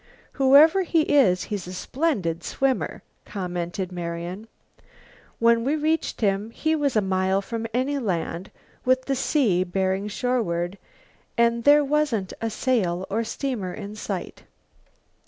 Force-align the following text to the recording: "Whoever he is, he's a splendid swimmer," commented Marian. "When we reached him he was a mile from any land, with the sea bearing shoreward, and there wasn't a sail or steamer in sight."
"Whoever 0.31 0.81
he 0.81 1.01
is, 1.03 1.43
he's 1.43 1.67
a 1.67 1.73
splendid 1.73 2.43
swimmer," 2.43 3.03
commented 3.23 3.91
Marian. 3.91 4.47
"When 5.37 5.63
we 5.63 5.75
reached 5.75 6.21
him 6.21 6.49
he 6.49 6.75
was 6.75 6.95
a 6.95 7.01
mile 7.01 7.39
from 7.39 7.67
any 7.71 7.99
land, 7.99 8.49
with 8.83 9.05
the 9.05 9.13
sea 9.15 9.63
bearing 9.63 10.07
shoreward, 10.07 10.79
and 11.37 11.65
there 11.65 11.85
wasn't 11.85 12.33
a 12.41 12.49
sail 12.49 13.05
or 13.11 13.23
steamer 13.23 13.75
in 13.75 13.95
sight." 13.95 14.41